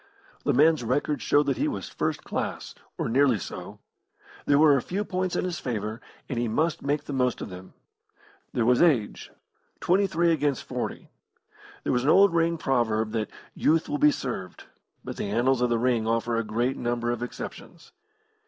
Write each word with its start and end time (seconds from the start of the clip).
The 0.45 0.51
man's 0.55 0.83
record 0.83 1.21
showed 1.21 1.45
that 1.45 1.57
he 1.57 1.67
was 1.67 1.87
first 1.87 2.23
class 2.23 2.73
or 2.97 3.07
nearly 3.07 3.37
so. 3.37 3.77
There 4.47 4.57
were 4.57 4.75
a 4.75 4.81
few 4.81 5.05
points 5.05 5.35
in 5.35 5.45
his 5.45 5.59
favour, 5.59 6.01
and 6.27 6.39
he 6.39 6.47
must 6.47 6.81
make 6.81 7.03
the 7.03 7.13
most 7.13 7.39
of 7.39 7.51
them. 7.51 7.75
There 8.51 8.65
was 8.65 8.81
age 8.81 9.29
twenty 9.79 10.07
three 10.07 10.31
against 10.31 10.63
forty. 10.63 11.11
There 11.83 11.93
was 11.93 12.03
an 12.03 12.09
old 12.09 12.33
ring 12.33 12.57
proverb 12.57 13.11
that 13.11 13.29
"Youth 13.53 13.87
will 13.87 13.99
be 13.99 14.09
served," 14.09 14.63
but 15.03 15.17
the 15.17 15.29
annals 15.29 15.61
of 15.61 15.69
the 15.69 15.77
ring 15.77 16.07
offer 16.07 16.35
a 16.35 16.43
great 16.43 16.77
number 16.77 17.11
of 17.11 17.21
exceptions. 17.21 17.91